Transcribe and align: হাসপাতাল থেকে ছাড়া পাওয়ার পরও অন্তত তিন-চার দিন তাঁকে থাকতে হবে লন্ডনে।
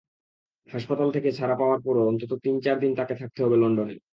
হাসপাতাল 0.69 1.07
থেকে 1.11 1.29
ছাড়া 1.31 1.55
পাওয়ার 1.55 1.79
পরও 1.85 2.07
অন্তত 2.07 2.31
তিন-চার 2.43 2.77
দিন 2.79 2.91
তাঁকে 2.95 3.15
থাকতে 3.15 3.39
হবে 3.43 3.57
লন্ডনে। 3.57 3.95